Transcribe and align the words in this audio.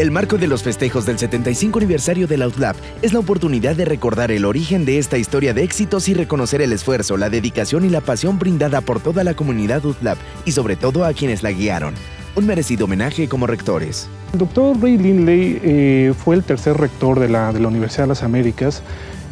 El 0.00 0.10
marco 0.10 0.38
de 0.38 0.46
los 0.46 0.62
festejos 0.62 1.04
del 1.04 1.18
75 1.18 1.78
aniversario 1.78 2.26
del 2.26 2.40
Outlab 2.40 2.74
es 3.02 3.12
la 3.12 3.18
oportunidad 3.18 3.76
de 3.76 3.84
recordar 3.84 4.32
el 4.32 4.46
origen 4.46 4.86
de 4.86 4.96
esta 4.96 5.18
historia 5.18 5.52
de 5.52 5.62
éxitos 5.62 6.08
y 6.08 6.14
reconocer 6.14 6.62
el 6.62 6.72
esfuerzo, 6.72 7.18
la 7.18 7.28
dedicación 7.28 7.84
y 7.84 7.90
la 7.90 8.00
pasión 8.00 8.38
brindada 8.38 8.80
por 8.80 9.00
toda 9.00 9.24
la 9.24 9.34
comunidad 9.34 9.84
Outlab 9.84 10.16
y 10.46 10.52
sobre 10.52 10.76
todo 10.76 11.04
a 11.04 11.12
quienes 11.12 11.42
la 11.42 11.52
guiaron. 11.52 11.92
Un 12.34 12.46
merecido 12.46 12.86
homenaje 12.86 13.28
como 13.28 13.46
rectores. 13.46 14.08
El 14.32 14.38
doctor 14.38 14.74
Ray 14.80 14.96
Lindley 14.96 15.60
eh, 15.62 16.14
fue 16.16 16.34
el 16.34 16.44
tercer 16.44 16.78
rector 16.78 17.20
de 17.20 17.28
la, 17.28 17.52
de 17.52 17.60
la 17.60 17.68
Universidad 17.68 18.04
de 18.04 18.08
las 18.08 18.22
Américas 18.22 18.82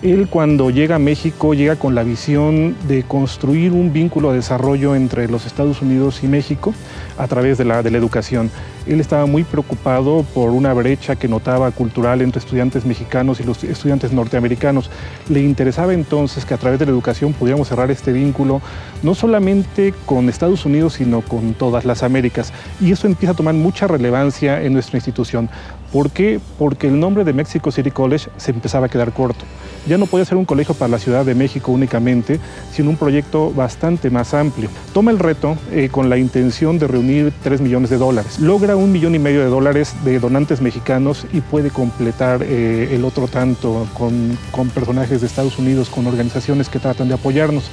él 0.03 0.29
cuando 0.30 0.71
llega 0.71 0.95
a 0.96 0.98
México 1.00 1.55
llega 1.55 1.75
con 1.75 1.96
la 1.96 2.05
visión 2.05 2.77
de 2.87 3.03
construir 3.03 3.73
un 3.73 3.93
vínculo 3.93 4.30
de 4.30 4.37
desarrollo 4.37 4.95
entre 4.95 5.27
los 5.29 5.45
Estados 5.45 5.82
Unidos 5.82 6.23
y 6.23 6.29
México 6.29 6.73
a 7.19 7.27
través 7.27 7.59
de 7.59 7.64
la, 7.64 7.80
educación. 7.80 8.50
Él 8.87 9.00
estaba 9.00 9.27
muy 9.27 9.45
preocupado 9.45 10.25
por 10.35 10.50
una 10.50 10.73
brecha 10.73 11.17
que 11.17 11.29
notaba 11.29 11.71
cultural 11.71 12.23
entre 12.23 12.39
estudiantes 12.39 12.85
mexicanos 12.85 13.40
y 13.40 13.45
los 13.45 13.63
estudiantes 13.64 14.13
norteamericanos. 14.13 14.90
Le 15.29 15.40
interesaba 15.43 15.93
entonces 15.95 16.45
que 16.45 16.54
a 16.54 16.59
través 16.59 16.79
de 16.79 16.86
la 16.86 16.93
educación 16.93 17.32
pudiéramos 17.32 17.68
cerrar 17.68 17.90
este 17.90 18.12
vínculo 18.12 18.62
no 19.03 19.14
solamente 19.14 19.93
con 20.07 20.29
Estados 20.29 20.64
Unidos, 20.64 20.95
sino 20.95 21.21
con 21.23 21.54
todas 21.54 21.85
las 21.85 22.03
Américas. 22.03 22.53
Y 22.81 22.93
eso 22.93 23.07
empieza 23.07 23.32
a 23.32 23.37
tomar 23.37 23.54
mucha 23.54 23.87
relevancia 23.87 24.62
en 24.62 24.73
nuestra 24.73 24.96
institución. 24.96 25.50
¿Por 25.93 26.11
qué? 26.11 26.40
Porque 26.59 26.89
el 26.89 26.98
nombre 27.00 27.25
de 27.25 27.32
Mexico 27.32 27.71
City 27.71 27.90
College 27.90 28.31
se 28.37 28.50
empezaba 28.53 28.87
a 28.87 28.89
quedar 28.89 29.12
corto 29.12 29.45
ya 29.87 29.99
no 29.99 30.07
podía 30.07 30.25
ser 30.25 30.37
un 30.37 30.45
colegio 30.45 30.75
para 30.75 30.89
la 30.91 30.99
Ciudad 30.99 31.25
de 31.25 31.35
México 31.35 31.73
únicamente, 31.73 32.41
sino 32.73 32.91
un 32.91 32.97
proyecto 32.97 33.53
bastante 33.53 34.11
más 34.11 34.34
amplio. 34.34 34.69
Toma 34.92 35.11
el 35.11 35.19
reto 35.19 35.56
eh, 35.73 35.89
con 35.91 36.09
la 36.09 36.19
intención 36.19 36.78
de 36.78 36.87
reunir 36.87 37.33
3 37.42 37.61
millones 37.61 37.91
de 37.91 37.98
dólares. 37.98 38.39
Logra 38.39 38.77
un 38.77 38.92
millón 38.92 39.14
y 39.14 39.19
medio 39.19 39.41
de 39.41 39.47
dólares 39.47 39.95
de 40.05 40.19
donantes 40.19 40.61
mexicanos 40.61 41.27
y 41.33 41.41
puede 41.41 41.70
completar 41.70 42.42
eh, 42.42 42.91
el 42.92 43.05
otro 43.05 43.28
tanto 43.28 43.87
con, 43.97 44.37
con, 44.51 44.69
personajes 44.70 45.20
de 45.20 45.27
Estados 45.27 45.59
Unidos, 45.59 45.89
con 45.89 46.07
organizaciones 46.07 46.69
que 46.69 46.79
tratan 46.79 47.09
de 47.09 47.15
apoyarnos. 47.15 47.65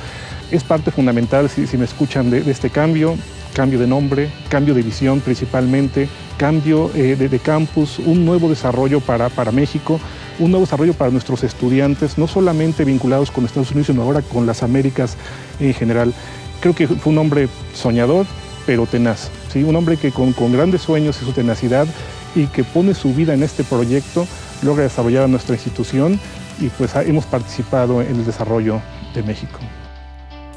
Es 0.52 0.64
parte 0.64 0.92
fundamental, 0.92 1.50
si, 1.50 1.78
me 1.78 1.86
escuchan, 1.86 2.30
de, 2.30 2.42
de 2.42 2.52
este 2.52 2.70
cambio 2.70 3.16
cambio 3.56 3.80
de 3.80 3.88
nombre, 3.88 4.30
cambio 4.50 4.74
de 4.74 4.82
visión 4.82 5.22
principalmente, 5.22 6.10
cambio 6.38 6.92
eh, 6.94 7.16
de, 7.16 7.30
de, 7.30 7.40
campus, 7.40 8.00
un 8.00 8.26
nuevo 8.26 8.50
desarrollo 8.50 9.00
para, 9.00 9.30
para 9.30 9.52
México 9.54 10.00
un 10.40 10.52
nuevo 10.52 10.66
desarrollo 10.66 10.94
para 10.94 11.12
nuestros 11.12 11.44
estudiantes, 11.44 12.18
no 12.18 12.28
solamente 12.28 12.84
vinculados 12.84 13.32
con 13.32 13.46
Estados 13.46 13.72
Unidos, 13.72 13.88
sino 13.88 14.02
ahora 14.02 14.22
con 14.22 14.46
las 14.46 14.64
Américas 14.64 15.16
en 15.60 15.74
general. 15.74 16.14
Creo 16.60 16.76
que 16.76 16.88
fue 16.88 17.14
un 17.14 17.20
hombre 17.20 17.48
soñador, 17.74 18.26
pero 18.66 18.86
tenaz. 18.86 19.30
¿sí? 19.52 19.64
Un 19.64 19.76
hombre 19.76 19.98
que 19.98 20.12
con, 20.12 20.34
con 20.34 20.52
grandes 20.52 20.82
sueños 20.82 21.20
y 21.22 21.26
su 21.26 21.32
tenacidad 21.32 21.88
y 22.36 22.48
que 22.48 22.64
pone 22.64 22.94
su 22.94 23.14
vida 23.14 23.34
en 23.34 23.44
este 23.44 23.64
proyecto, 23.64 24.28
logra 24.62 24.84
desarrollar 24.84 25.24
a 25.24 25.28
nuestra 25.28 25.56
institución 25.56 26.20
y 26.60 26.68
pues 26.70 26.96
hemos 26.96 27.26
participado 27.26 28.02
en 28.02 28.16
el 28.16 28.26
desarrollo 28.26 28.82
de 29.14 29.24
México. 29.24 29.60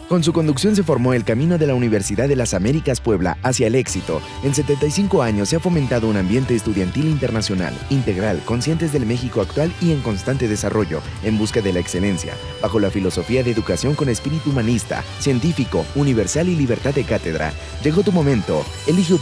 Con 0.09 0.25
su 0.25 0.33
conducción 0.33 0.75
se 0.75 0.83
formó 0.83 1.13
el 1.13 1.23
camino 1.23 1.59
de 1.59 1.67
la 1.67 1.75
Universidad 1.75 2.29
de 2.29 2.37
las 2.37 2.55
Américas 2.55 2.99
Puebla 2.99 3.37
hacia 3.43 3.67
el 3.67 3.75
éxito. 3.75 4.23
En 4.43 4.55
75 4.55 5.23
años 5.23 5.51
se 5.51 5.57
ha 5.57 5.61
fomentado 5.61 6.09
un 6.09 6.17
ambiente 6.17 6.55
estudiantil 6.55 7.09
internacional, 7.09 7.75
integral, 7.91 8.41
conscientes 8.47 8.91
del 8.91 9.05
México 9.05 9.43
actual 9.43 9.71
y 9.83 9.93
en 9.93 10.01
constante 10.01 10.49
desarrollo, 10.49 11.03
en 11.25 11.37
busca 11.37 11.61
de 11.61 11.75
la 11.75 11.81
excelencia, 11.81 12.33
bajo 12.63 12.81
la 12.81 12.89
filosofía 12.89 13.43
de 13.43 13.51
educación 13.51 13.95
con 13.95 14.09
espíritu 14.09 14.49
humanista, 14.49 15.05
científico, 15.21 15.85
universal 15.95 16.49
y 16.49 16.57
libertad 16.57 16.95
de 16.95 17.05
cátedra. 17.05 17.53
Llegó 17.85 18.03
tu 18.03 18.11
momento. 18.11 18.65
Elige 18.87 19.15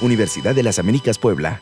Universidad 0.00 0.54
de 0.54 0.62
las 0.62 0.78
Américas 0.78 1.18
Puebla. 1.18 1.60